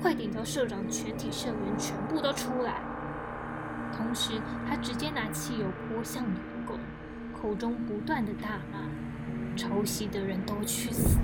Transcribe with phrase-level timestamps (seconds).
[0.00, 2.80] 快点叫社长、全体社员全部都出来！
[3.92, 6.78] 同时，他直接拿汽油泼向员工，
[7.34, 8.88] 口中不断的大骂
[9.56, 11.18] ：“抄袭的人都去死！”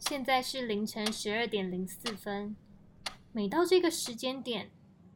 [0.00, 2.56] 现在是凌晨十二点零四分。
[3.32, 4.70] 每到这个时间点，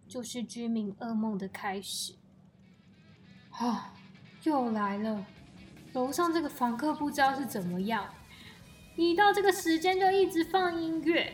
[0.09, 2.15] 就是居民噩梦的开始。
[3.51, 3.93] 啊，
[4.45, 5.27] 又来了！
[5.93, 8.09] 楼上这个房客不知道是怎么样，
[8.99, 11.33] 一到这个时间就一直放音乐。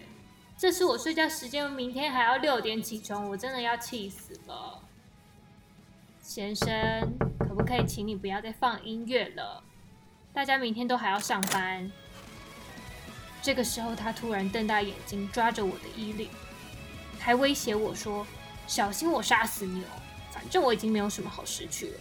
[0.57, 4.83] 这是我睡觉时间，明天还要六点起床，我真的要气死了。
[6.21, 6.69] 先生，
[7.39, 9.65] 可不可以请你不要再放音乐了？
[10.35, 11.91] 大家明天都还要上班。
[13.41, 16.29] 这个时候，他突然瞪大眼睛，抓着我的衣领。
[17.19, 18.27] 还威胁我说
[18.69, 19.89] ：“小心我杀死你哦！
[20.31, 22.01] 反正我已经没有什么好失去了。”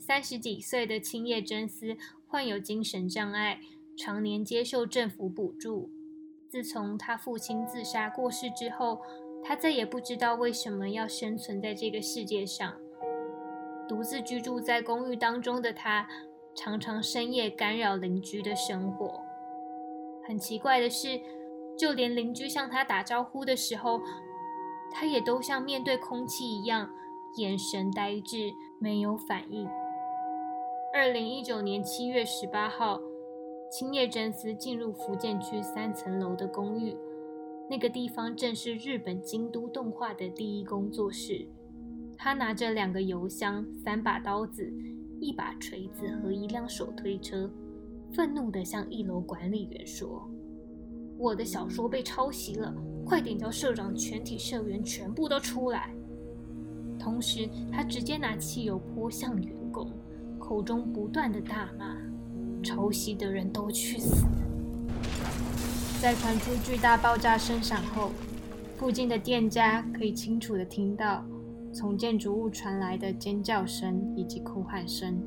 [0.00, 3.60] 三十几岁的青叶真丝患有精神障碍，
[4.02, 5.90] 常年接受政府补助。
[6.48, 9.02] 自从他父亲自杀过世之后，
[9.44, 12.72] 他再也不知道为什么要生存在这个世界上。
[13.86, 16.08] 独自居住在公寓当中的他，
[16.54, 19.20] 常常深夜干扰邻居的生活。
[20.26, 21.20] 很奇怪的是。
[21.78, 24.02] 就连邻居向他打招呼的时候，
[24.92, 26.90] 他也都像面对空气一样，
[27.38, 29.66] 眼神呆滞，没有反应。
[30.92, 33.00] 二零一九年七月十八号，
[33.70, 36.92] 青叶真司进入福建区三层楼的公寓，
[37.70, 41.46] 那个地方正是日本京都动画的第一工作室。
[42.18, 44.68] 他拿着两个油箱、三把刀子、
[45.20, 47.48] 一把锤子和一辆手推车，
[48.12, 50.28] 愤怒地向一楼管理员说。
[51.16, 52.74] 我的小说被抄袭了，
[53.06, 55.94] 快点叫社长、全体社员全部都出来！
[56.98, 59.88] 同时，他直接拿汽油泼向员工，
[60.40, 61.96] 口中不断的大骂
[62.62, 64.26] ：“抄袭的人都去死！”
[66.00, 68.10] 在传出巨大爆炸声响后，
[68.78, 71.22] 附近的店家可以清楚的听到
[71.72, 75.20] 从建筑物传来的尖叫声以及哭喊声。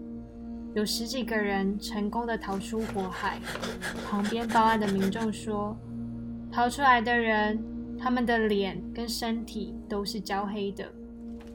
[0.73, 3.37] 有十几个人成功的逃出火海。
[4.09, 5.77] 旁边报案的民众说，
[6.51, 7.63] 逃出来的人，
[7.99, 10.91] 他们的脸跟身体都是焦黑的，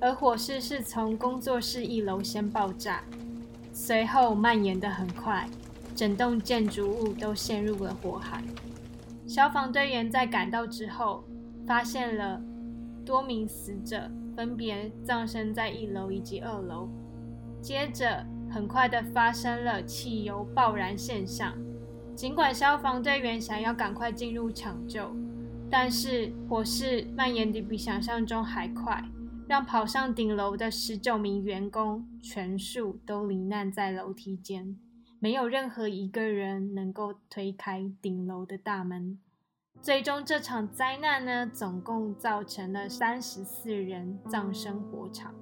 [0.00, 3.02] 而火势是从工作室一楼先爆炸，
[3.72, 5.48] 随后蔓延的很快，
[5.98, 8.40] 整栋建筑物都陷入了火海。
[9.26, 11.24] 消防队员在赶到之后，
[11.66, 12.40] 发现了
[13.04, 16.88] 多名死者，分别葬身在一楼以及二楼。
[17.60, 18.24] 接着。
[18.50, 21.52] 很快的发生了汽油爆燃现象，
[22.16, 25.14] 尽管消防队员想要赶快进入抢救，
[25.68, 29.04] 但是火势蔓延的比想象中还快，
[29.46, 34.74] 让跑上顶楼的十九名员工全数都罹难在楼梯间，
[35.20, 39.18] 没有任何一个人能够推开顶楼的大门。
[39.80, 45.34] 最终这场灾难呢，总共造成了三十四人葬身火场，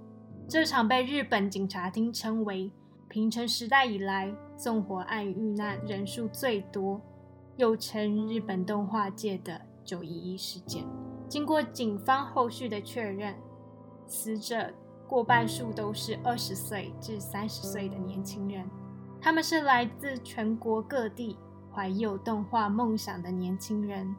[0.48, 2.70] 这场被日本警察厅称为。
[3.09, 7.00] 平成时代以来，纵火案遇难人数最多，
[7.56, 10.84] 又称日本动画界的“九一一事件”。
[11.28, 13.34] 经过警方后续的确认，
[14.09, 14.75] 死者
[15.06, 18.69] 过半数都是二十岁至三十岁的年轻人，
[19.21, 21.37] 他们是来自全国各地
[21.72, 24.15] 怀有动画梦想的年轻人，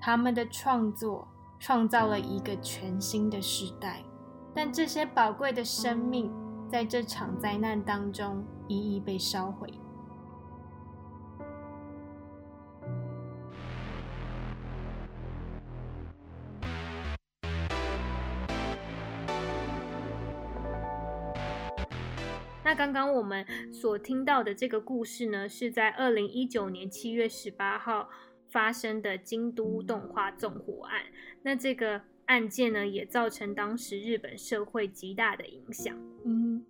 [0.00, 1.26] 他们的创作
[1.58, 4.02] 创造了一个全新的时代，
[4.54, 6.32] 但这些宝贵的生命。
[6.68, 9.72] 在这场灾难当中，一一被烧毁。
[22.66, 28.10] 那刚刚我们所听到的这个故事呢，是在二零一九年七月十八号
[28.50, 31.02] 发生的京都动画纵火案。
[31.42, 32.02] 那这个。
[32.26, 35.96] 案件呢，也造成当时日本社会极大的影响。
[36.24, 36.66] 嗯。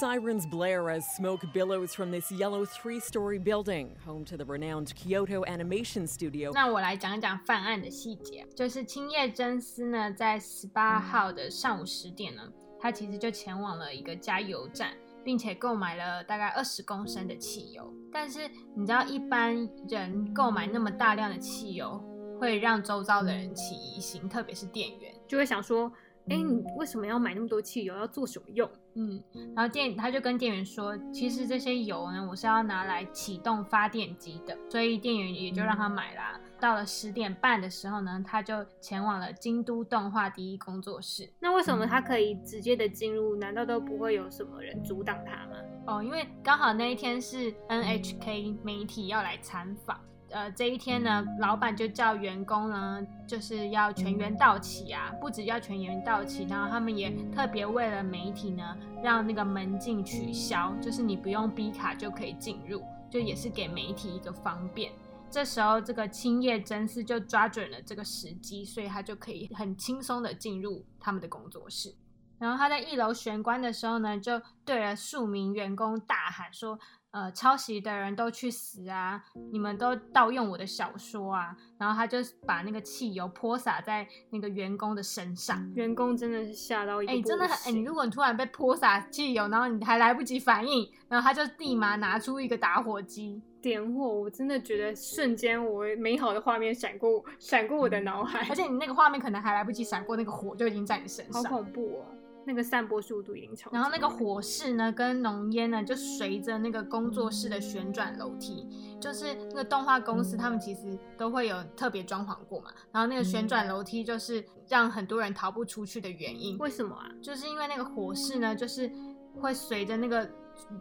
[0.00, 5.44] Sirens blare as smoke billows from this yellow three-story building, home to the renowned Kyoto
[5.44, 6.52] Animation Studio.
[6.54, 14.92] 那我来讲讲犯案的细节，就是青叶真司呢，在十八号的上午十点呢，他其实就前往了一个加油站，
[15.22, 17.92] 并且购买了大概二十公升的汽油。
[18.12, 19.54] 但是你知道，一般
[19.88, 22.02] 人购买那么大量的汽油，
[22.40, 25.14] 会让周遭的人起疑心，特别是店员。
[25.28, 25.92] 就会想说，
[26.30, 27.94] 哎，你为什么要买那么多汽油？
[27.94, 28.68] 要做什么用？
[28.94, 29.20] 嗯，
[29.54, 36.40] 然后店他就跟店员说，其实这些油呢，我是要拿来启动发电机的，所以店员也就让他买啦。
[36.60, 41.28] 到了十点半的时候呢，他就前往了京都动画第一工作室。
[41.40, 43.34] 那为什么他可以直接的进入？
[43.34, 45.56] 难道都不会有什么人阻挡他吗？
[45.86, 49.98] 哦，因为刚好那一天是 NHK 媒体要来参访。
[50.30, 64.92] 呃，这一天呢，老板就叫员工呢，就是要全员到齐啊，不止要全员到齐，然后他们也特别为了媒体呢，让那个门禁取消，就是你不用逼卡就可以进入，就也是给媒体一个方便。
[65.28, 71.94] 这时候，这个青叶真司就抓准了这个时机，所以他就可以很轻松的进入他们的工作室。
[72.38, 76.78] 然后他在一楼玄关的时候呢，就对了数名员工大喊说。
[77.12, 79.20] 呃，抄袭的人都去死啊！
[79.50, 81.56] 你们都盗用我的小说啊！
[81.76, 102.06] 然后他就把那个汽油泼洒在那个员工的身上，员工真的是吓到一哎，真的很哎，你如果你突然被泼洒汽油，然后你还来不及反应，然后他就立马拿出一个打火机点火，我真的觉得瞬间我美好的画面闪过闪过我的脑海，而且你那个画面可能还来不及闪过，那个火就已经在你身上，好恐怖哦！
[102.50, 108.66] 那个散播速度已经超，然后那个火势呢，跟浓烟呢，就随着那个工作室的旋转楼梯，
[109.00, 112.72] 就是那个动画公司，他们其实都会有特别装潢过嘛。
[112.90, 116.58] 然后那个旋转楼梯就是让很多人逃不出去的原因。
[116.58, 117.08] 为什么啊？
[117.22, 118.90] 就是因为那个火势呢，就是
[119.36, 120.28] 会随着那个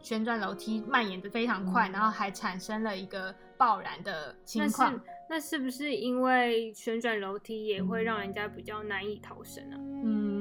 [0.02, 5.00] 旋转楼梯蔓延的非常快，然后还产生了一个爆燃的情况。
[5.30, 9.78] 那是不是因为旋转楼梯也会让人家比较难以逃生啊？
[10.04, 10.39] 嗯。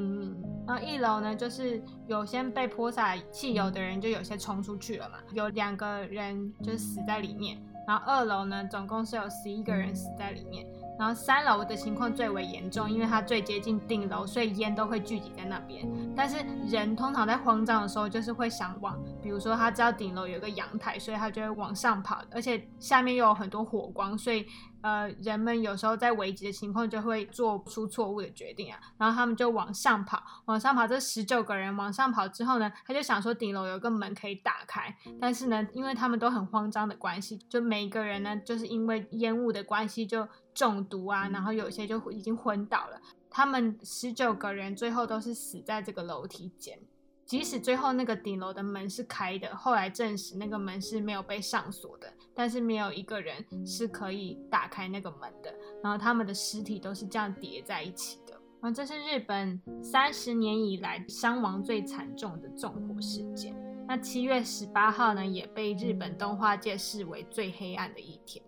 [0.68, 7.58] 然后一楼呢，就是有些被泼洒汽油的人，就有些冲出去了嘛，有两个人就死在里面。
[7.86, 10.66] 然后二楼呢，总共是有十一个人死在里面。
[10.98, 15.88] 然后三楼的情况最为严重，因为它最接近顶楼，所以烟都会聚集在那边。
[16.16, 24.44] 但是人通常在慌张的时候，就是会想往，比如说他知道顶楼有个阳台，所以他就会往上跑，而且下面又有很多火光，所以
[24.80, 28.78] 呃，人们有时候在危急的情况就会做出错误的决定啊。
[28.96, 30.86] 然后他们就往上跑，往上跑。
[30.88, 40.26] 这十九个人往上跑之后呢，他就想说顶楼有个门可以打开，但是呢，因为他们都很慌张的关系，就每一个人呢，就是因为烟雾的关系就。
[40.58, 43.00] 中毒啊，然后有些就已经昏倒了。
[43.30, 46.76] 他们十九个人最后都是死在这个楼梯间。
[47.24, 55.54] 即使最后那个顶楼的门是开的，后来证实那个门是没有被上锁的，但是没有一个人是可以打开那个门的。
[55.80, 58.32] 然后他们的尸体都是这样叠在一起的。
[58.60, 63.54] 然后这是日本三十年以来伤亡最惨重的纵火事件。
[63.86, 68.44] 那七月十八号呢，也被日本动画界视为最黑暗的一天。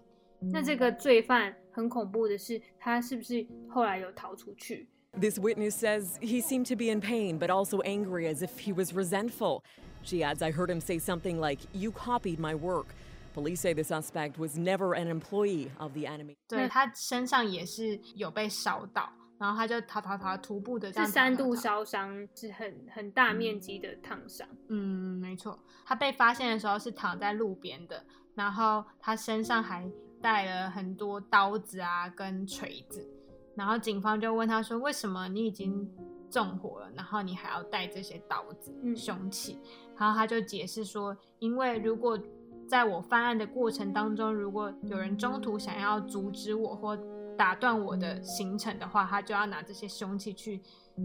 [0.52, 8.72] 那这个罪犯很恐怖的是，他是不是后来有逃出去？This witness says he seemed to be in pain, but also angry, as if he
[8.72, 9.62] was resentful.
[10.02, 12.86] She adds, I heard him say something like, You copied my work.
[13.34, 16.36] Police say the suspect was never an employee of the enemy.
[16.48, 20.92] 对他身上也是有被烧到，然后他就逃逃逃，徒步的。
[20.92, 24.48] 是三度烧伤，是很很大面积的烫伤。
[24.68, 25.58] 嗯，没错。
[25.84, 29.88] 他被发现的时候是躺在路边的，然后他身上还
[30.20, 33.06] 带了很多刀子啊，跟锤子，
[33.54, 35.90] 然后警方就问他说：“为什么你已经
[36.28, 39.58] 纵火了，然后你还要带这些刀子、凶器？”
[39.98, 42.18] 然后他就解释说：“因为如果
[42.68, 46.98] 在我犯案的过程当中，如果有人中途想要阻止我或
[47.36, 50.60] 打断我的行程的话，他就要拿这些凶器去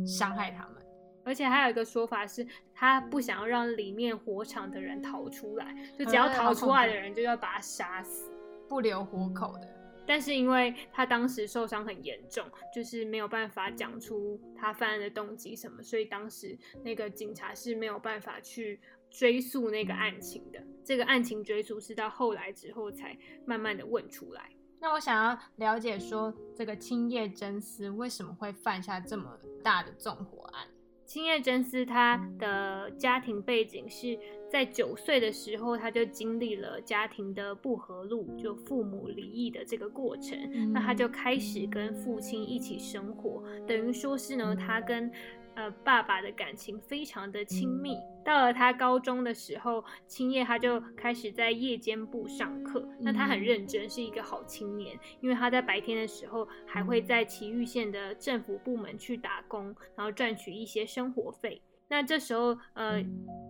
[0.05, 0.75] 伤害他们。
[1.23, 8.31] 而且还有一个说法是，他不想要让里面火场的人逃出来，就只要逃出来的人就要把他杀死。”
[8.67, 9.67] 不留活口的，
[10.05, 18.79] 但是因为他当时受伤很严重，就是没有办法讲出他犯案的动机什么，所以当时那个警察是没有办法去
[19.09, 20.61] 追溯那个案情的。
[20.83, 24.51] 这个案情追溯是到后来之后才慢慢的问出来。
[24.79, 30.67] 那我想要了解说，这个青叶真司为什么会犯下这么大的纵火案？
[31.15, 34.19] 青叶真司他的家庭背景是
[34.51, 40.37] 在九岁的时候，他就经历了家庭的不和路，就父母离异的这个过程。
[40.73, 45.09] 那他就开始跟父亲一起生活，等于说是呢，他跟。
[45.55, 47.97] 呃，爸爸的感情非常的亲密。
[48.23, 52.87] 到了他高中的时候，青叶他就开始在夜间部上课。
[52.99, 54.97] 那他很认真，是一个好青年。
[55.21, 61.61] 因为他在白天的时候，还会在崎玉县的政府部门去打工，然后赚取一些生活费。
[61.87, 62.99] 那这时候，呃，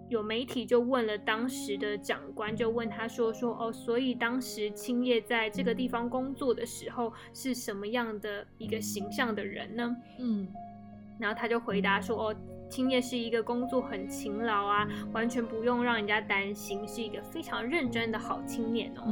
[0.09, 10.49] 有媒体就问了当时的长官，就问他说：“说哦，所以当时青叶在这个地方工作的时候是什么样的一个形象的人呢？”嗯，
[11.19, 12.35] 然后他就回答说：“哦。”
[12.67, 19.05] 青叶是一个工作很勤劳啊，完全不用让人家担心，是一个非常认真的好青年哦。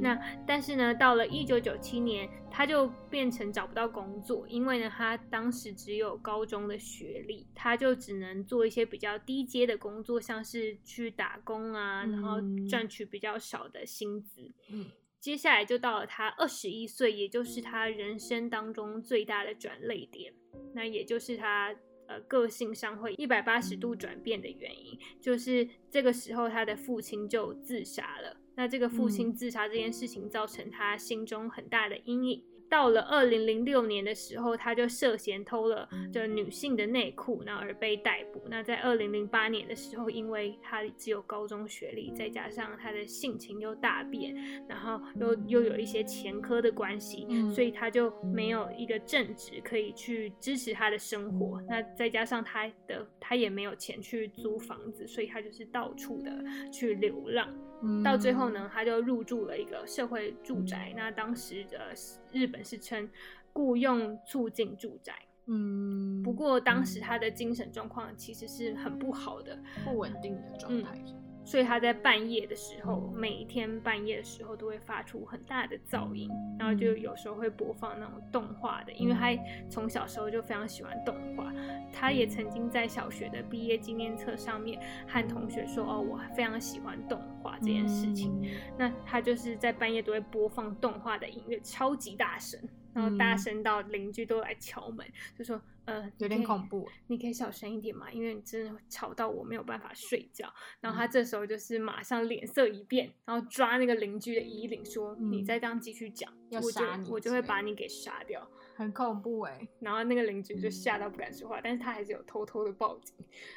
[0.00, 0.16] 那
[0.46, 12.36] 但是呢，到了一九九七年，他就变成找不到工作，因为呢，他当时只有高中的学历，他就只能做一些比较低阶的工作，像是去打工啊，然后
[12.70, 14.48] 赚取比较少的薪资。
[14.70, 14.86] 嗯，
[15.22, 20.34] 接下来就到了他二十一岁，也就是他人生当中最大的转泪点，
[20.74, 21.74] 那也就是他。
[22.08, 28.36] 呃，个性上会一百八十度转变的原因，就是这个时候他的父亲就自杀了。
[28.56, 32.44] 那这个父亲自杀这件事情，造成他心中很大的阴影。
[32.72, 38.42] 到了二零零六年的时候，他就涉嫌偷了这女性的内裤，然后而被逮捕。
[38.48, 44.34] 那在二零零八年的时候，因为他只有高中学历，再加上他的性情又大变，
[44.66, 51.60] 然后又又有一些前科的关系，所以他就没有一个正职可以去支持他的生活。
[51.68, 57.54] 那再加上他的他也没有钱去租房子，所以他就是到处的去流浪。
[58.04, 60.92] 到最后呢，他就入住了一个社会住宅。
[60.96, 61.92] 那当时的
[62.32, 63.08] 日本是称
[63.52, 65.14] 雇佣促进住宅。
[65.46, 70.96] 嗯，不过当时他的精神状况其实是很不好的，不稳定的状态。
[71.44, 79.30] 所以他在半夜的时候，每一天半夜的时候都会发出很大的噪音，然后就有时候会播放那种动画的，因为他
[79.68, 81.52] 从小时候就非常喜欢动画。
[81.92, 88.32] 他也曾经在小学的毕业纪念册上面和同学说：“哦，我非常喜欢动画这件事情。”
[88.78, 92.58] 那他就是在半夜都会播放动画的音乐，超级大声。
[92.94, 95.06] 然后大声到邻居都来敲门，
[95.36, 108.46] 就说：“呃，有点恐怖，你可以小声一点嘛，因为你真的吵到我没有办法睡觉。”然后他这时候就是马上脸色一变，然后抓那个邻居的衣领说：“你再这样继续讲，我就，我就会把你给杀掉。”
[108.82, 113.14] 很恐怖哎，然后那个邻居就吓到不敢说话，但是他还是有偷偷的报警。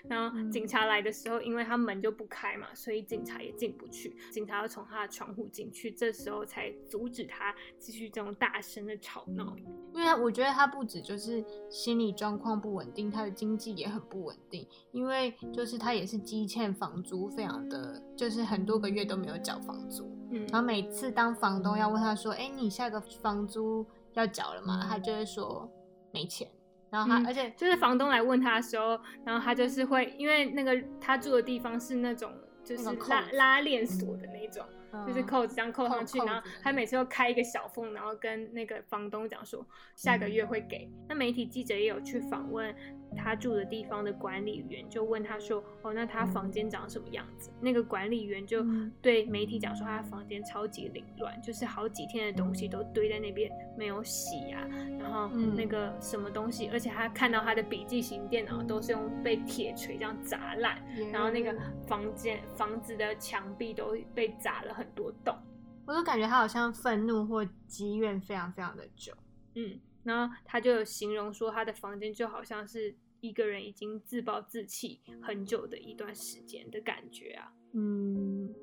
[0.07, 4.15] 然后警察来的时候，因为他门就不开嘛，所以警察也进不去。
[4.31, 9.55] 警察要从他的窗户进去，这时候才阻止他继续这种大声的吵闹。
[9.93, 14.67] 因为我觉得他不止就是心理状况不稳定，他的经济也很不稳定。
[14.91, 20.09] 因为就是他也是积欠房租，非常的就是很多个月都没有缴房租。
[20.31, 23.85] 嗯，然后每次当房东要问他说：“哎，你下个房租？”
[24.15, 25.71] 要缴了嘛，他就会说
[26.11, 26.49] 没钱，
[26.89, 32.31] 然后他而且就是房东来问他的时候，然后他就是会因为那个他住的地方是那种
[32.63, 34.65] 就是拉拉链锁的那种。
[35.05, 39.61] 就是扣子这样扣上去，然后他每次都开一个小缝，然后跟那个房东讲说
[39.93, 40.89] 下个月会给。
[41.09, 42.73] 那媒体记者也有去访问
[43.15, 48.65] 他住的地方的管理员，就问他说：“哦，那他房间长什么样子？”那个管理员就
[49.01, 54.67] 对媒体讲说：“他房间超级凌乱，就是好几天的东西都堆在那边没有洗啊，
[54.99, 61.55] 然后那个什么东西，而且他看到他的笔记型电脑都是用被铁锤这样砸烂，然后那个
[61.85, 65.35] 房间房子的墙壁都被砸了很。”多洞，
[65.85, 69.11] 我都感觉他好像愤怒或积怨非常非常的久。
[69.55, 72.95] 嗯，然后他就有形容说，他的房间就好像是
[73.27, 77.51] 一个人已经自暴自弃很久的一段时间的感觉啊。
[77.73, 78.53] 嗯。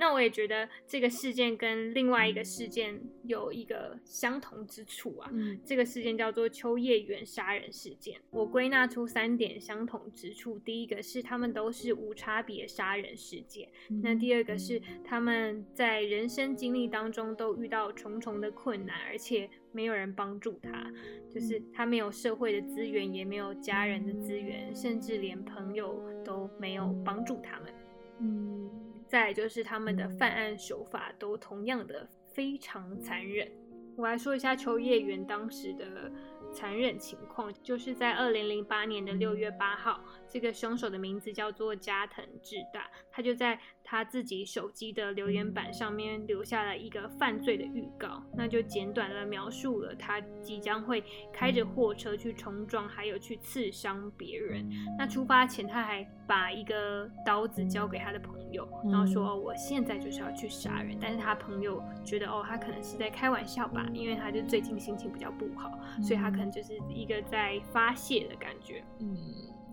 [0.00, 5.28] 那我也觉得这个事件跟另外一个事件有一个相同之处啊。
[5.30, 8.18] 嗯，这个事件叫做秋叶原杀人事件。
[8.30, 13.68] 我归纳出三点相同之处：第一个是他们都是无差别杀人事件；
[14.02, 20.90] 那第二个是他们在人生经历当中都遇到重重的困难，而且没有人帮助他，
[21.28, 27.74] 就是他没有社会的资源，也没有家人的资源，甚至连朋友都没有帮助他们。
[28.20, 28.70] 嗯。
[29.10, 33.50] 再就是他们的犯案手法都同样的非常残忍。
[33.96, 36.10] 我来说一下秋叶原当时的
[36.52, 43.58] 残忍情况，就是在二零零八年的六月八号，这个凶手的名字叫做加藤智大，他就在。
[43.90, 54.64] 他自己手机的留言板上面留下了一个犯罪的预告，那就简短的描述了他即将会开着货车去冲撞，还有去刺伤别人。
[54.96, 65.68] 那出发前他还把一个刀子交给他的朋友，然后说：“我现在就是要去杀人。”但是他朋友觉得哦，他可能是在开玩笑吧，因为他就最近心情比较不好，
[66.00, 68.84] 所以他可能就是一个在发泄的感觉。
[69.00, 69.16] 嗯，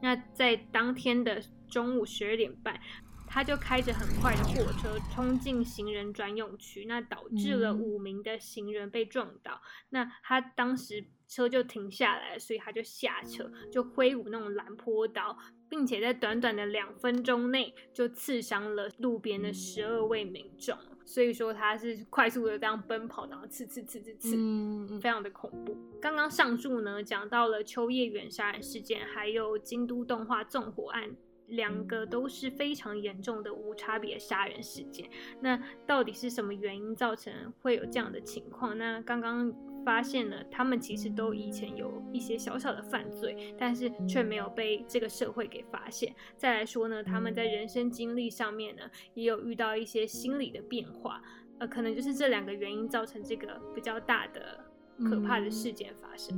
[0.02, 2.80] 那在当天的中午十二点半。
[3.28, 9.62] 他就开着很快的货车冲进行人专用区，那导致了五名的行人被撞倒。
[9.90, 15.38] 那他当时车就停下来，所以他就下车，就挥舞那种蓝坡刀，
[15.70, 20.78] 并且在短短的两分钟内就刺伤了路边的十二位民众。
[21.06, 25.78] 所以说他是快速的这样奔跑，然后刺刺刺刺刺，嗯，非常的恐怖。
[26.02, 31.16] 刚刚上述呢讲到了秋叶原杀人事件，还有京都动画纵火案，
[31.48, 35.10] 两个都是非常严重的无差别杀人事件。
[35.42, 38.78] 那到底是什么原因造成会有这样的情况？
[38.78, 39.54] 那刚刚。
[39.86, 46.14] 发现了，他们其实都以前有一些小小的犯罪，但是却没有被这个社会给发现。
[46.36, 48.82] 再来说呢，他们在人生经历上面呢，
[49.14, 51.22] 也有遇到一些心理的变化，
[51.60, 54.60] 呃，可能就是这两个原因造成这个比较大的
[55.06, 56.38] 可怕的事件发生。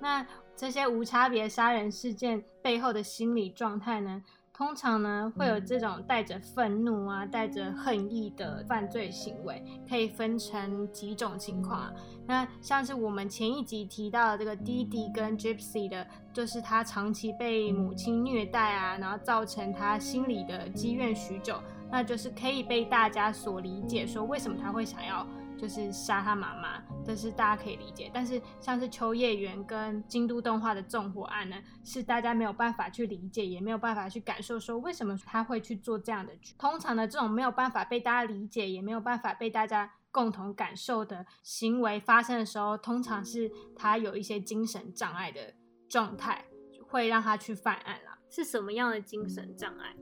[0.00, 0.24] 那
[0.58, 4.20] 这些无差别杀人事件背后的心理状态呢？
[4.52, 11.92] 通常呢，会有这种带着愤怒啊、带着恨意的犯罪行为，可以分成几种情况啊。
[12.26, 25.24] 那像是我们前一集提到的这个弟弟跟 Gypsy 的，就是他长期被母亲虐待啊，然后造成他心里的积怨许久，那就是可以被大家所理解，说为什么他会想要。
[25.58, 28.10] 就是杀他妈妈，这是大家可以理解。
[28.14, 36.32] 但是像是秋叶原跟京都动画的纵火案呢，是大家没有办法去理解，也没有办法去感受，说为什么他会去做这样的。
[36.56, 45.54] 通常的这种没有办法被大家理解，也没有办法被大家共同感受的行为发生的时候，通常是他有一些精神障碍的
[45.88, 46.44] 状态，
[46.86, 48.18] 会让他去犯案啦。
[48.30, 49.96] 是什么样的精神障碍？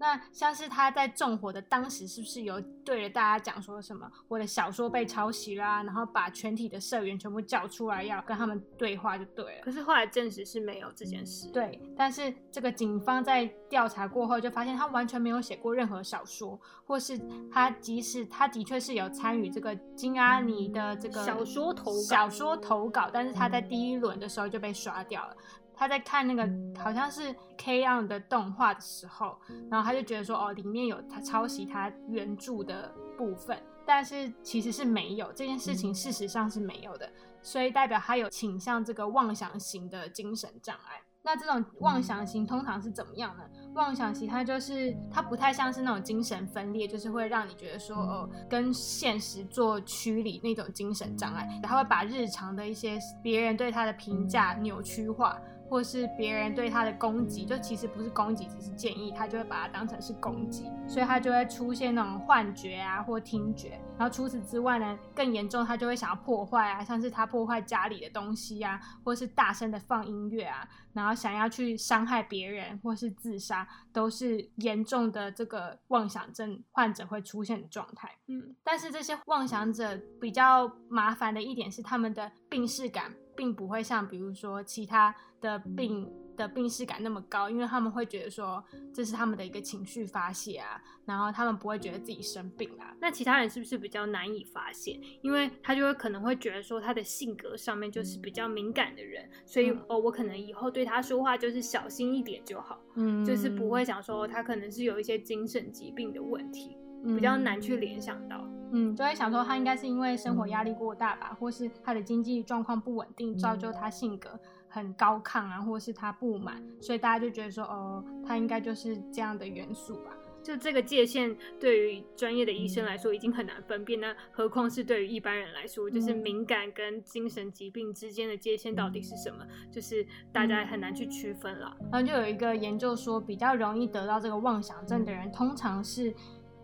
[0.00, 4.10] 那像是他在纵火的当时，是不是有对着大家讲说什么？
[4.28, 9.60] 我的小说被抄袭啦，然后把全体的社员全部叫出来，要跟他们对话就对了。
[9.62, 11.48] 可是后来证实是没有这件事。
[11.52, 17.20] 对，但是这个警方在调查过后就发现他完全没有写过任何小说，或是
[17.52, 25.36] 他即使他的确是有参与这个金阿尼的这个小说投小说投稿，但是他在第一轮的时候就被刷掉了。
[25.80, 26.46] 他在看那个
[26.78, 29.38] 好像是 K on 的动画的时候，
[29.70, 37.10] 然后他就觉得说，哦，里面有他抄袭他原著的部分，但是其实是没有这件事情，事实上是没有的，
[37.40, 41.00] 所以代表他有倾向这个妄想型的精神障碍。
[41.22, 43.44] 那这种妄想型通常是怎么样呢？
[43.74, 55.38] 妄想型它就是它不太像是那种精神分裂，就是会让你觉得说，哦，跟现实做区离那种精神障碍，他会把日常的一些别人对他的评价扭曲化。
[55.70, 63.80] 或是别人对他的攻击，就其实不是攻击，只是建议，他就会把它当成是攻击，所以他就会出现那种幻觉啊，或听觉。
[63.96, 78.10] 然后除此之外呢，更严重，他就会想要破坏啊，像是他破坏家里的东西啊，或是大声的放音乐啊，然后想要去伤害别人或是自杀，都是严重的这个妄想症患者会出现的状态。
[78.26, 83.14] 嗯，但是这些妄想者比较麻烦的一点是，他们的病视感。
[83.36, 88.62] 并不会像比如说其他的病的病逝感那么高，因为他们会觉得说
[88.94, 92.94] 这是他们的一个情绪发泄啊，然后他们不会觉得自己生病啊。
[93.00, 94.98] 那其他人是不是比较难以发现？
[95.20, 108.46] 因为他就会可能会觉得说他的性格上面就是比较敏感的人，所以哦，我可能以后对他说话就是小心一点就好，嗯，就是不会想说他可能是有一些精神疾病的问题，比较难去联想到。
[108.72, 114.38] 嗯，就会想说他应该是因为生活压力过大吧，或是他的经济状况不稳定，造就他性格
[114.70, 120.16] 很高亢啊，或是他不满，所以大家就觉得说，哦，他应该就是这样的元素吧。
[120.42, 131.76] 就这个界限对于专业的医生来说已经很难分辨，那何况是对于一般人来说，就是敏感跟精神疾病之间的界限到底是什么，就是大家很难去区分了。
[131.92, 136.14] 然后就有一个研究说，比较容易得到这个妄想症的人，通常是。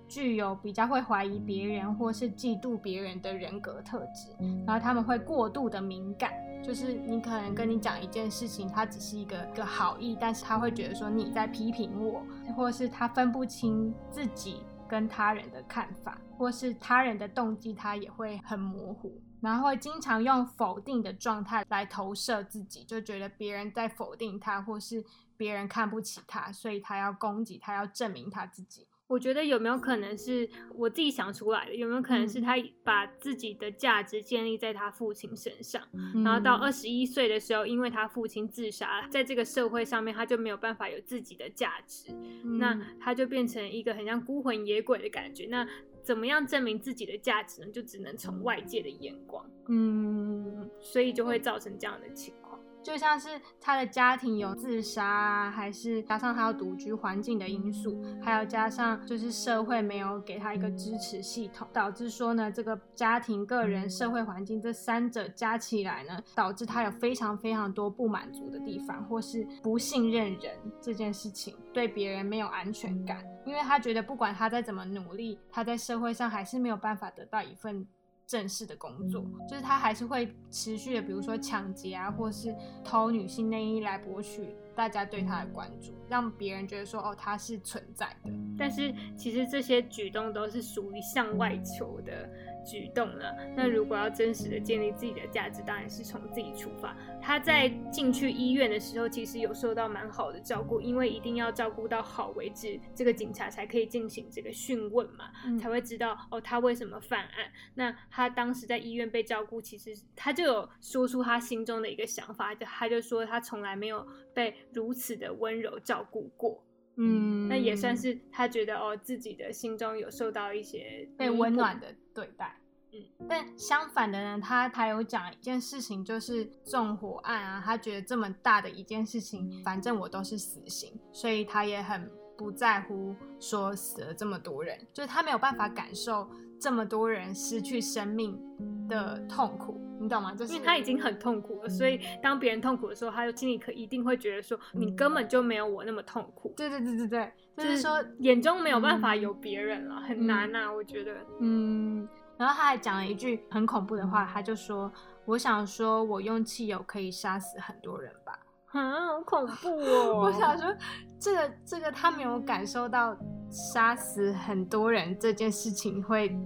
[0.09, 4.35] 具有比较会怀疑别人或是嫉妒别人的人格特质，
[4.67, 25.05] 然后他们会过度的敏感，就是你可能跟你讲一件事情，他只是一个个好意，但是他会觉得说你在批评我，或是他分不清自己跟他人的看法，或是他人的动机，他也会很模糊，然后会经常用否定的状态来投射自己，就觉得别人在否定他，或是
[25.37, 28.87] 别人看不起他，所以他要攻击他，要证明他自己。
[29.09, 31.75] 我觉得有没有可能是我自己想出来的？
[31.75, 35.81] 有没有可能是他把自己的价值建立在他父亲身上，
[36.25, 42.13] 然后到二十一岁的时候，因为他父亲自杀，在这个社会上面他就没有办法有自己的价值，
[42.59, 45.47] 那他就变成一个很像孤魂野鬼的感觉。
[45.47, 45.67] 那
[46.03, 47.69] 怎么样证明自己的价值呢？
[47.73, 52.46] 就只能从外界的眼光，嗯，所以就会造成这样的情况。
[52.87, 53.29] 就像是
[53.61, 77.85] 他的家庭有自杀，啊还是加上他要独居环境的因素，还有加上就是社会没有给他一个支持系统，导致说呢，这个家庭、个人、社会环境这三者加起来呢，导致他有非常非常多不满足的地方，或是不信任人这件事情，对别人没有安全感，因为他觉得不管他再怎么努力，他在社会上还是没有办法得到一份。
[78.27, 88.31] 正式的工作，就是他还是会持续的，比如说抢劫啊，或是偷女性内衣来博取大家对他的关注，让别人觉得说哦他是存在的。
[88.59, 92.29] 但是其实这些举动都是属于向外求的。
[92.67, 93.35] 举动了。
[93.57, 96.95] 那如果要真实的建立自己的价值，当然是从自己出发。
[97.23, 107.51] 他在进去医院的时候，其实有受到蛮好的照顾，因为一定要照顾到好为止，这个警察才可以进行这个讯问嘛，才会知道哦他为什么犯案。
[107.75, 116.66] 那他当时在医院被照顾，其实他就有说出他心中的一个想法，就他就说他从来没有被如此的温柔照顾过。
[116.97, 122.59] 嗯，那也算是他觉得哦，自己的心中有受到一些被温暖的对待。
[122.93, 136.27] 嗯，但相反的呢，他还有讲一件事情，就是纵火案啊，他觉得这么大的一件事情，反正我都是死刑，所以他也很不在乎说死了这么多人，就是他没有办法感受
[136.59, 138.41] 这么多人失去生命
[138.89, 139.79] 的痛苦。
[139.99, 140.35] 你懂吗？
[140.35, 146.53] 就是因为他已经很痛苦了，所以当别人痛苦的时候，他就心里可一定会觉得说，你根本就没有我那么痛苦。
[146.57, 151.17] 对对对对对，就是说眼中没有办法有别人了，很难呐，我觉得。
[151.41, 154.93] 嗯，然后他还讲了一句很恐怖的话，他就说
[155.25, 158.39] ：“我想说，我用汽油可以杀死很多人吧？”
[158.73, 160.21] 啊，好恐怖哦！
[160.27, 160.75] 我想说，
[161.19, 163.17] 这个这个他没有感受到
[163.51, 166.37] 杀死很多人这件事情会。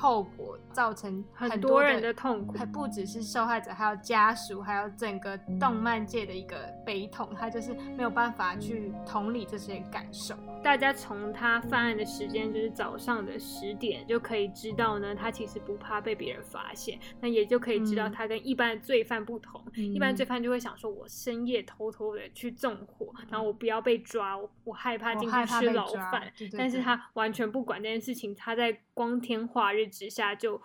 [0.00, 10.34] 后果造成很多人的痛苦，还不只是受害者，还有家属，还有整个动漫界的一个悲痛，他就是没有办法去同理这些感受。
[10.62, 19.62] 大家从他犯案的时间，就是早上的十点，就可以知道呢，他其实不怕被别人发现，那也就可以知道他跟一般的罪犯不同。
[19.74, 26.32] 一般罪犯就会想说，我深夜偷偷的去纵火，然后我不要被抓，我害怕进去吃牢饭。
[26.56, 29.90] 但是他完全不管这件事情，他在光天化日。
[29.90, 30.60] 之下就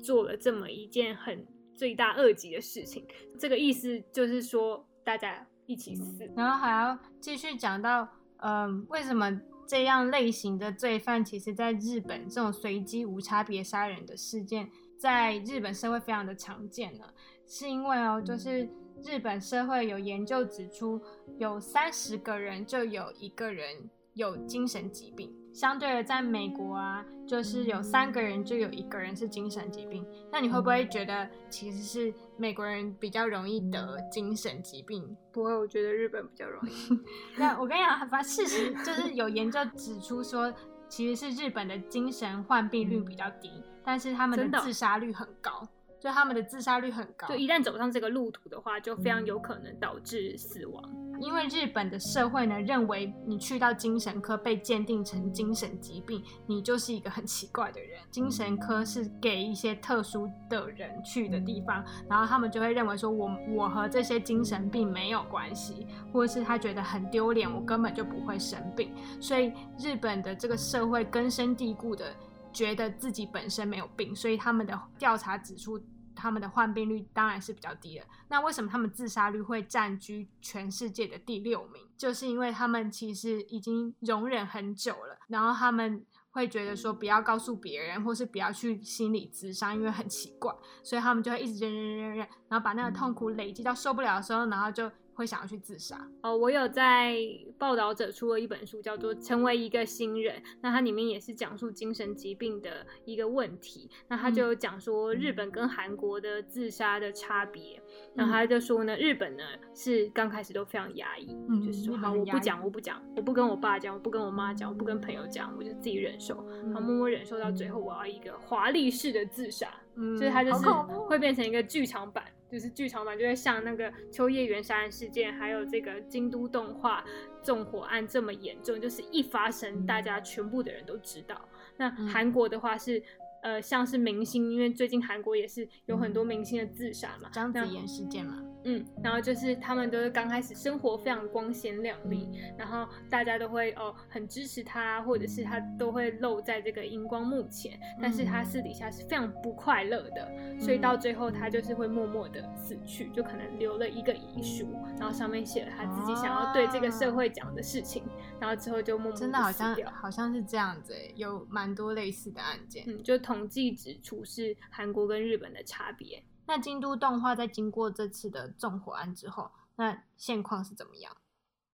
[0.00, 3.04] 做了这么一件很罪大恶极的事情，
[3.38, 8.08] 这个意思就是说大家一起死，然后还要继续讲到，
[8.38, 17.04] 嗯，为什么这样类型的罪犯，其实在日本这种随机无差别杀人的事件，在日本社会非常的常见呢？
[17.46, 18.68] 是因为哦，就是
[19.02, 21.00] 日本社会有研究指出，
[21.38, 25.34] 有三十个人就有一个人有精神疾病。
[25.58, 30.06] 相对的，在美国啊，就是有三个人就有一个人是精神疾病。
[30.30, 35.16] 那你会不会觉得其实是美国人比较容易得精神疾病？
[35.32, 37.00] 不会，我觉得日本比较容易。
[37.36, 40.54] 那我跟你讲，反正事实就是有研究指出说，
[40.88, 43.50] 其实是日本的精神患病率比较低，
[43.82, 45.66] 但是他们的自杀率很高。
[46.00, 50.82] 就他们的自杀率很高，就一旦走上这个路途的话，就非常有可能导致死亡。
[51.20, 57.98] 因为日本的社会呢，认为你去到精神科被鉴定成精神疾病，你就是一个很奇怪的人。
[58.12, 68.94] 精神科是给一些特殊的人去的地方，然后他们就会认为说，我我和这些精神病没有关系，或者是他觉得很丢脸，我根本就不会生病。
[69.20, 72.14] 所以日本的这个社会根深蒂固的。
[72.52, 75.80] 觉得自己本身没有病，所以他们的调查指出，
[76.14, 78.04] 他们的患病率当然是比较低的。
[78.28, 81.82] 那为什么他们自杀率会占据全世界的第六名？
[81.96, 94.90] 就是因为他们其实已经容忍很久了，然后他们会觉得说不要告诉别人，或是不要去心理咨商，因为很奇怪，所以他们就会一直忍忍忍忍忍，然后把那个痛苦累积到受不了的时候，然后就。
[95.18, 96.36] 会想要去自杀哦。
[96.36, 97.18] 我有在
[97.58, 103.90] 报道者出了一本书，叫做《成为一个新人》，那它里面也是讲述精神疾病的一个问题。
[104.06, 107.82] 那他就讲说日本跟韩国的自杀的差别。
[108.14, 109.42] 然后他就说呢，日本呢
[109.74, 111.26] 是刚开始都非常压抑，
[111.66, 119.68] 就是说好我不讲，我不讲，我不跟我爸讲，我不跟我妈讲，我不跟朋友讲，我就自己忍受，然后默默忍受到最后，我要一个华丽式的自杀，
[120.16, 120.66] 所以他就是
[121.08, 122.24] 会变成一个剧场版。
[122.50, 127.04] 就是剧场版就会像那个秋叶原杀人事件，还有这个京都动画
[127.42, 131.40] 纵火案这么严重，就是一发生大家全部的人都知道。
[131.76, 133.02] 那韩国的话是
[133.42, 154.66] 呃，像是明星，因为最近韩国也是有很多明星的自杀嘛，张子妍事件嘛，嗯，然后就是他们都是刚开始生活非常光鲜亮丽，然后大家都会哦很支持他，或者是他都会露在这个荧光幕前，但是他私底下是非常不快乐的，所以到最后他就是会默默的死去，就可能留了一个遗书，
[154.98, 158.02] 然后上面写了他自己想要对这个社会讲的事情，
[158.40, 163.16] 然后之后就默默真的好像好像是这样子，有蛮多类似的案件，嗯，就。
[163.28, 166.24] 统计指出是韩国跟日本的差别。
[166.46, 171.14] 那京都动画在经过这次的纵火案之后，那现况是怎么样？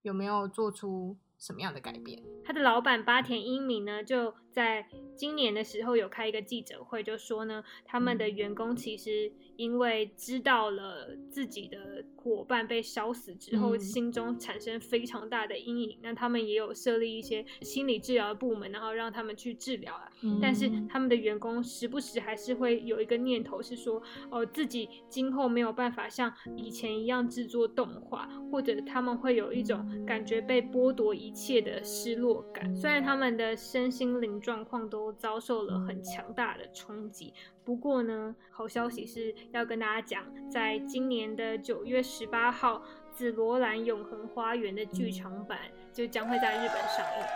[0.02, 2.22] 有没有做出什么样的改变？
[2.44, 9.32] 他的老板八田英明呢，就在今年的时候有开一个记者会，就说呢，他们的员工其实。
[9.56, 15.96] 因为知道了自己的伙伴被烧死之后，心中产生非常大的阴影。
[16.02, 20.10] 那他们也有设立一些心理治疗的部门，然后让他们去治疗啊。
[20.42, 32.74] 但是他们的员工时不时还是会有一个念头，是说哦，自己今后没有办法像以前一样制作动画，或者他们会有一种感觉被剥夺一一切的失落感。
[32.76, 37.32] 虽然他们的身心灵状况都遭受了很强大的冲击。
[37.64, 42.76] 不过呢，好消息是要跟大家讲，在今年的九月十八号，
[43.10, 45.58] 《紫罗兰永恒花园》的剧场版
[45.90, 47.26] 就将会在日本上映。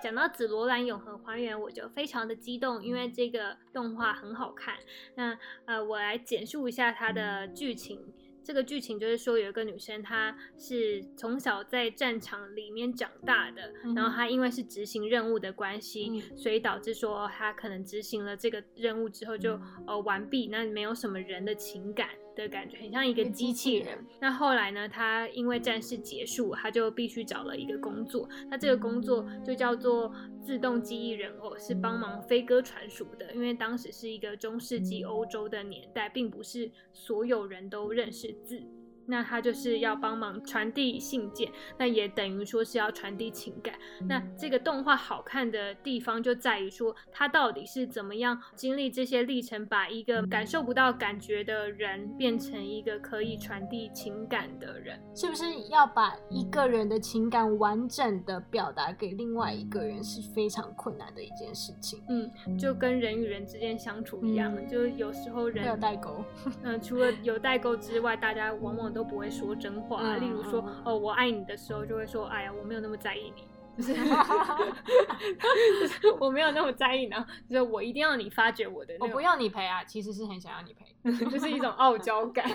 [0.00, 4.76] 讲到《紫罗兰永恒花园》，我就非常的激动，因为这个动画很好看。
[5.16, 8.00] 那呃，我来简述一下它的剧情。
[8.44, 22.08] 这个剧情就是说，有一个女生，她是从小在战场里面长大的，然后她因为是执行任务的关系，所以导致说她可能执行了这个任务之后就呃完毕，那没有什么人的情感。
[22.34, 23.98] 的感觉很像一个机器人。
[24.20, 24.88] 那后来呢？
[24.88, 28.28] 他因为战事结束，他就必须找了一个工作。
[28.50, 33.32] 那这个工作就叫做自动记忆人偶，是帮忙飞鸽传书的。
[33.34, 38.62] 因为当时是一个中世纪欧洲的年代，并不是所有人都认识字。
[39.06, 43.74] 那他就是要帮忙传递信件，那也等于说是要传递情感。
[44.08, 55.00] 那这个动画好看的地方就在于说，他到底是怎么样经历这些历程，把一个感受不到感觉的人变成一个可以传递情感的人？
[55.14, 62.02] 是不是要把一个人的情感完整的表达给另外一个人是非常困难的一件事情？
[62.08, 66.24] 嗯，就跟人与人之间相处一样，就有时候人有代沟。
[66.62, 73.46] 嗯，除了有代沟之外，大家往往都不会说真话，例如说哦，我爱你的时候，就会说，哎呀，我没有那么在意你，
[73.82, 73.82] 就
[75.86, 80.84] 是 我没有那么在意呢，就是我一定要你发觉我的，我不要你陪啊，其实是很想要你陪，
[81.26, 82.46] 就是一种傲娇感，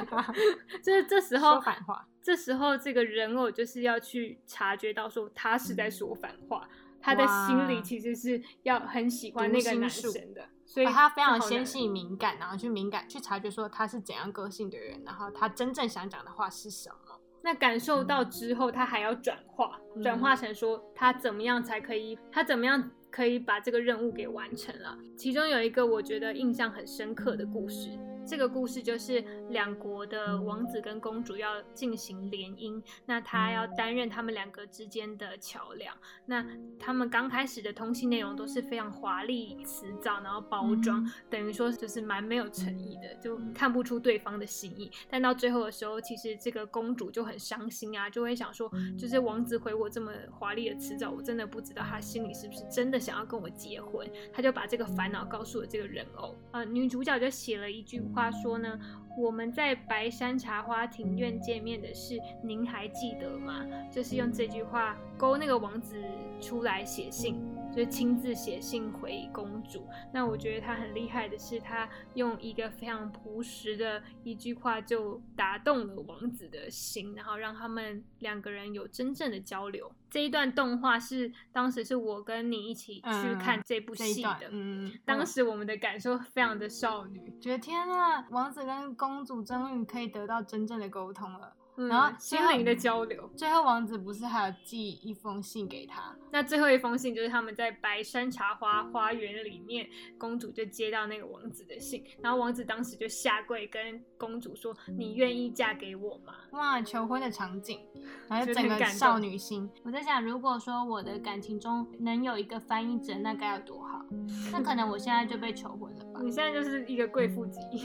[0.83, 6.69] 就是这时候说反话，这时候这个人偶就是要去察觉到说他是在说反话，
[7.07, 10.49] 他的心里其实是要很喜欢那个男生的。
[10.65, 16.97] 所以他非常纤细敏感，然后去敏感去察觉说他是怎样个性的人，然后他真正想讲的话是什么。
[17.41, 24.97] 那感受到之后，他还要转化，转化成说他怎么样才可以，他怎么样可以把这个任务给完成了。
[25.15, 27.97] 其中有一个我觉得印象很深刻的故事。
[28.27, 35.95] 这个故事就是两国的王子跟公主要进行联姻，那他要担任他们两个之间的桥梁。
[36.25, 36.45] 那
[36.77, 44.91] 他们刚开始的通信内容都是非常华丽辞藻，然后包装，等于说就是蛮没有诚意的，就看不出对方的心意。
[45.09, 54.05] 但到最后的时候，其实这个公主就很伤心啊，就会想说，就是王子回我这么华丽的辞藻，我真的不知道他心里是不是真的想要跟我结婚。
[54.33, 58.03] 他就把这个烦恼告诉了这个人偶，呃，女主角就写了一句。
[58.17, 58.79] 话说呢，
[59.15, 63.63] 我们在白山茶花庭院见面的事，您还记得吗？
[63.91, 65.95] 就是用这句话勾那个王子
[66.39, 67.41] 出来写信。
[67.69, 69.87] 就是亲自写信回公主。
[70.11, 79.91] 那我觉得他很厉害的是，他用一个非常朴实的一句话就打动了王子的心，然后让他们两个人有真正的交流。
[80.09, 91.53] 这一段动画是当时是我跟你一起去看这部戏的，嗯，当时我们的感受非常的少女，觉得天啊，王子跟公主终于可以得到真正的沟通了。
[91.77, 96.15] 然后心灵的交流，最后王子不是还有寄一封信给他？
[96.31, 99.87] 那最后一封信就是他们在白山茶花花园里面，
[100.17, 107.79] 公主就接到那个王子的信，然后王子当时就下跪跟公主说：“你愿意嫁给我吗？”哇，求婚的场景，
[108.27, 109.69] 还有整个少女心。
[109.83, 114.03] 我在想，如果说我的感情中能有一个翻译者，那该有多好？
[114.51, 116.23] 那可能我现在就被求婚了吧？
[116.23, 117.59] 你现在就是一个贵妇级，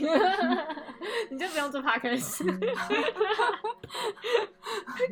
[1.29, 2.43] 你就不用做 p 克斯。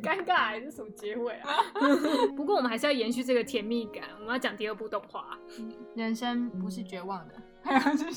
[0.01, 1.49] 尴尬还是什么结尾啊？
[2.35, 5.37] 不过我们还是要延续这个甜蜜感，我们要讲第二部动画。
[5.95, 7.35] 人生不是绝望的。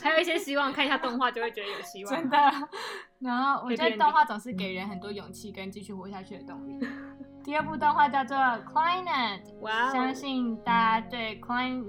[0.02, 2.14] 还有一些希望，看一下动画就会觉得有希望。
[2.14, 2.36] 真的。
[3.18, 6.78] 然后我觉得动画总是给人很多勇气跟继续活下去的动力。
[7.42, 11.88] 第二部动画叫做《Client》，哇，相信大家对《Client》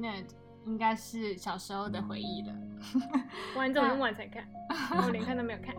[0.66, 2.54] 应该是小时候的回忆了。
[3.56, 4.48] 哇，你怎么那么晚才看？
[5.06, 5.76] 我连看都没有看。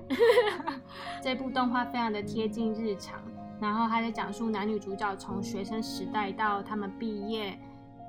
[1.23, 3.21] 这部动画非常的贴近日常，
[3.61, 7.59] 然后还在讲述男女主角从学生时代到他们毕业。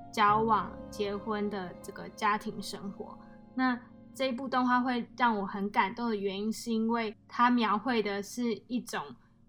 [0.09, 3.15] 交往、结婚的这个家庭生活，
[3.53, 3.79] 那
[4.15, 9.03] 这一部动画会让我很感动的原因，是因为它描绘的是一种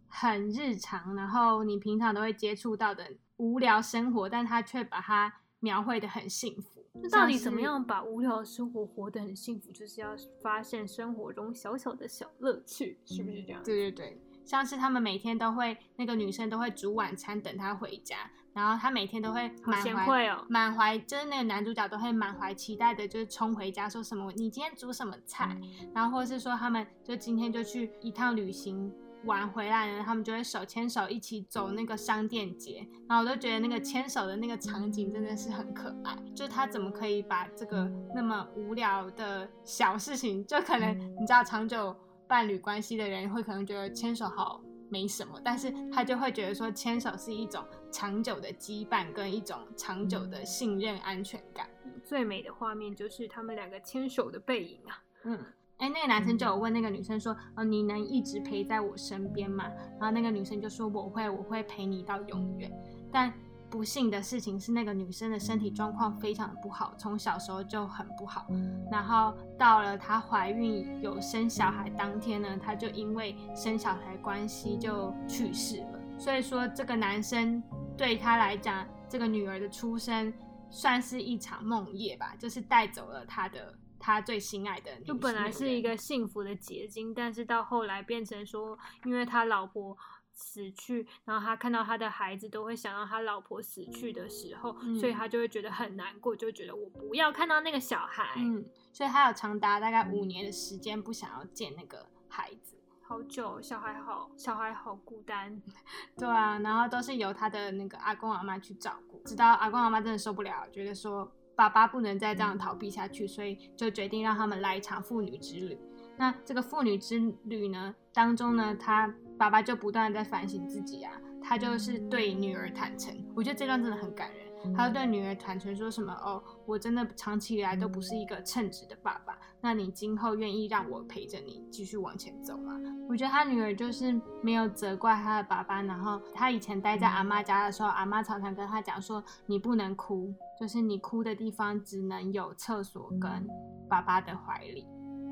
[0.08, 6.77] 很日常，然后你平常都会接触到的无聊生活，但它却把它描绘的很幸福。
[7.02, 9.70] 那到底怎么样把无聊的生活活得很幸福？
[9.72, 13.62] 就是要发现生活中小小的小乐趣，是不是这样？
[13.62, 14.20] 对对对。
[14.44, 25.54] 像是他们每天都会，那个女生都会煮晚餐等他回家，然后他每天都会满怀哦满怀，就是那个男主角都会满怀期待的，就是冲回家说什么你今天煮什么菜，
[25.92, 28.90] 然后或是说他们就今天就去一趟旅行
[29.24, 41.96] 玩回来呢，他们就会手牵手一起走那个商店街，然后我都觉得那个牵手的那个场景真的是很可爱，就是他怎么可以把这个那么无聊的小事情，就可能你知道长久。
[42.28, 51.66] 伴侣关系的人会可能觉得牵手好没什么，但是他就会觉得说牵手是一种长久的羁绊跟一种长久的信任安全感。
[52.04, 55.02] 最美的画面就是他们两个牵手的背影啊。
[55.24, 55.38] 嗯，
[55.78, 59.64] 哎，那个男生就有问那个女生说：“哦，你能一直陪在我身边吗？”
[59.98, 62.70] 然后那个女生就说：“我会，我会陪你到永远。”
[63.12, 63.32] 但
[63.70, 68.46] 不幸的事情是，那个女生的身体状况非常不好，从小时候就很不好。
[68.90, 76.00] 然后到了她怀孕有生小孩当天呢，她就因为生小孩关系就去世了。
[76.18, 77.62] 所以说，这个男生
[77.96, 80.32] 对他来讲，这个女儿的出生
[80.70, 83.72] 算是一场梦魇吧，就是带走了他的
[84.08, 85.00] 他最心爱的。
[85.00, 89.96] 就本来是一个幸福的结晶，但是到后来变成说，因为他老婆。
[90.40, 98.34] 死去，然后他看到他的孩子都会想到他老婆死去的时候，所以他就会觉得很难过，就觉得我不要看到那个小孩。
[98.36, 105.60] 嗯，所以他有长达大概五年的时间不想要见那个孩子，好久，小孩好，小孩好孤单。
[106.16, 115.76] 对啊，然后都是由他的那个阿公阿妈去照顾，直到阿公阿妈真的受不了，觉得说爸爸不能再这样逃避下去，所以就决定让他们来一场父女之旅。
[116.16, 119.12] 那这个父女之旅呢，当中呢，他。
[119.38, 124.74] 爸爸就不断的在反省自己啊，他就是对女儿坦诚，我觉得这段真的很感人。
[124.74, 126.12] 他对女儿坦诚说什么？
[126.14, 132.74] 哦，我真的长期以来都不是一个称职的爸爸，那你今后愿意让我陪着你继续往前走吗？
[133.08, 143.46] 我觉得他女儿就是没有责怪他的爸爸，然后他以前待在阿妈家的时候，阿妈常常跟他讲说，你不能哭，就是你哭的地方只能有厕所跟
[143.88, 144.86] 爸爸的怀里。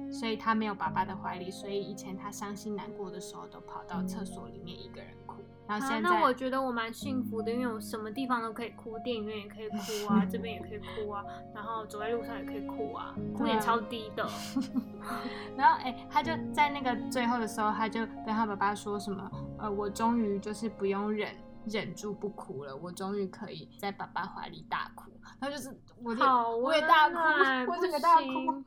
[0.08, 5.42] 所以他没有爸爸的怀里，所以以前他伤心难过的时候，都跑到厕所里面一个人哭。
[5.66, 14.24] 然后现在，那我觉得我蛮幸福的，因为我什么地方都可以哭，电影院也可以哭啊， 这边也可以哭啊，然后走在路上也可以哭啊，哭点超低的。
[15.58, 19.28] 然后哎，他就在那个最后的时候，他就跟他爸爸说什么？
[19.58, 21.30] 呃，我终于就是不用忍
[21.68, 25.10] 忍住不哭了，我终于可以在爸爸怀里大哭。
[25.40, 26.24] 他就是我就，
[26.58, 27.16] 我也大哭，
[27.70, 28.64] 我整个大哭。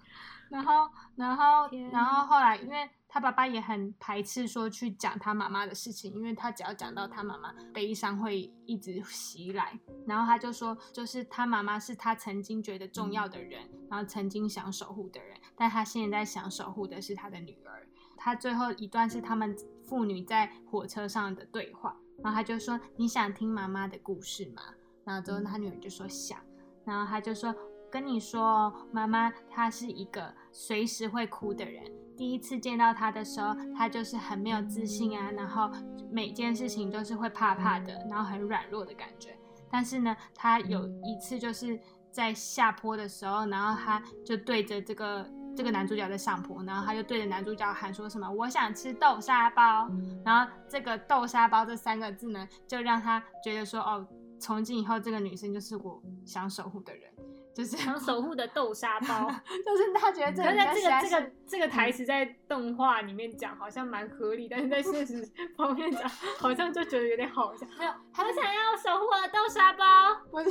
[0.50, 9.80] 然后，然后，然后后来，因为他爸爸也很排斥说去讲他妈妈的事情，因为他只要讲到他妈妈，悲伤会一直袭来。
[10.08, 17.88] 然后他就说，就是他妈妈是他曾经觉得重要的人，然后曾经想守护的人，但他现在想守护的是他的女儿。
[18.18, 19.56] 他最后一段是他们
[19.88, 24.62] 父女在火车上的对话，然后他就说：“你想听妈妈的故事吗？”
[25.06, 26.40] 然后之后他女儿就说想，
[26.86, 27.56] 然后他就说。
[27.92, 31.84] 跟你说，妈妈她是一个随时会哭的人。
[32.16, 35.72] 第一次见到她的时候，她就是很没有自信啊，然后
[36.12, 39.36] 每件事情都是会怕怕的，然后很软弱的感觉。
[39.72, 41.80] 但是呢，她有一次就是
[42.12, 49.90] 在下坡的时候，然后她就对着这个这个男主角在上铺，然后他就对着男主角喊说什么：“我想吃豆沙包。”
[50.24, 54.08] 然后这个豆沙包这三个字呢，就让他觉得说：“哦，
[54.40, 57.12] 从今以后这个女生就是我想守护的人。”
[57.54, 59.30] 就是想守护的豆沙包，
[59.66, 66.08] 就是他觉得这个这个这个这个台词在动画里面讲好像蛮合理，但是在现实 方面讲，
[66.38, 67.66] 好像就觉得有点好笑。
[67.78, 69.86] 没有，他想要守护我的豆沙包。
[70.32, 70.50] 不是，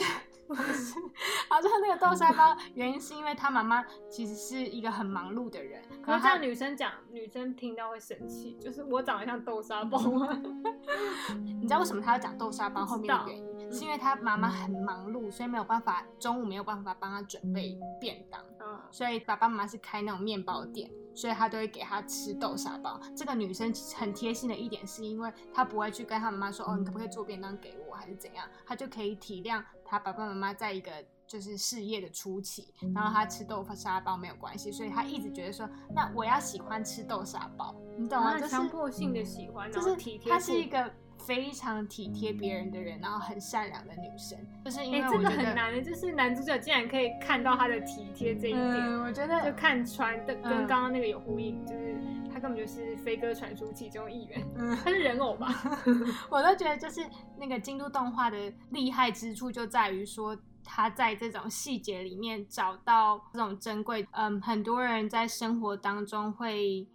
[0.48, 0.94] 不是，
[1.48, 5.80] 好像那个豆沙包 原因是因为他妈妈其实是一个很忙碌的人。
[6.04, 10.38] 可是这样女生讲，女生听到会生气，就是我长得像豆沙包吗？
[11.37, 13.57] 你知道为什么他要讲豆沙包后面的原因？
[13.70, 18.40] 是因为他妈妈很忙碌，所以没有办法中午没有办法帮他准备便当。
[18.61, 20.90] 嗯，所以爸爸妈妈是开那种面包店。
[21.14, 23.01] 所以他都会给他吃豆沙包。
[23.16, 30.92] 这个女生很贴心的一点，是因为她不会去跟她妈妈说：“哦，你可不可以做便当给我，还是怎样？”她就可以体谅她爸爸妈妈在一个
[31.26, 34.70] 就是事业的初期，然后她吃豆沙包没有关系。
[34.70, 39.97] 所以她一直觉得说：“那我要喜欢吃豆沙包，你懂吗？”强迫性的喜欢，就是
[40.28, 40.88] 她是一个。
[41.26, 51.96] 非常体贴别人的人，然后很善良的女生，就是因为这个很难的，就是男主角竟然可以看到她的体贴这一点，我觉得就看穿的跟刚刚那个有呼应，就是
[52.32, 54.46] 他根本就是飞鸽传书其中一员，
[54.82, 55.48] 他是人偶吧？
[56.30, 57.00] 我都觉得就是
[57.38, 66.86] 那个京都动画的厉害之处就在于说，他在这种细节里面找到这种珍贵，嗯，很多人在生活当中会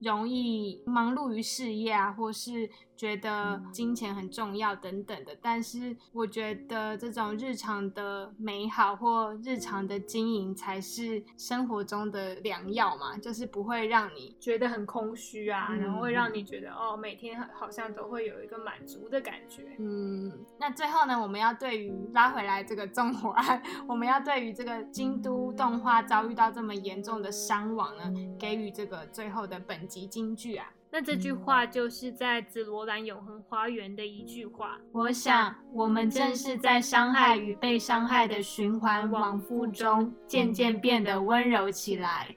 [0.00, 2.70] 容易忙碌于事业啊，或是。
[2.96, 19.74] 觉得金钱很重要等等的，但是我觉得这种日常的美好或日常的经营才是生活中的良药嘛，就是不会让你觉得很空虚啊，然后会让你觉得哦，每天好像都会有一个满足的感觉。
[19.78, 30.70] 嗯，那最后呢，我们要对于拉回来这个纵火案，我们要对于这个京都动画遭遇到这么严重的伤亡呢，给予这个最后的本集金句啊。
[30.93, 34.79] 那这句话就是在紫罗兰永恒花园的一句话。
[34.91, 42.35] 我想，我们正是在伤害与被伤害的循环往复中，渐渐变得温柔起来。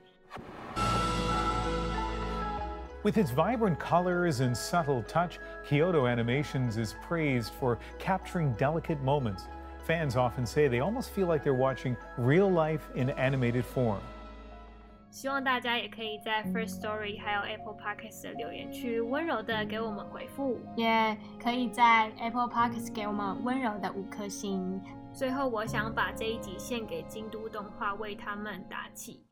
[3.03, 5.38] With its vibrant colors and subtle touch,
[5.68, 9.45] Kyoto Animations is praised for capturing delicate moments.
[9.84, 14.01] Fans often say they almost feel like they're watching real life in animated form.
[15.18, 24.80] 希望大家也可以在 First Story 还有 Apple Podcast 的留言区温柔的给我们回复，也可以在 Apple Podcast 给我们温柔的五颗星。
[25.11, 29.26] 最后，我想把这一集献给京都动画，为他们打气。